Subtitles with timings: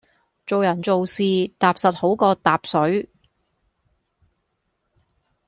[0.47, 1.21] 做人做事，
[1.59, 3.07] 踏實好過疊水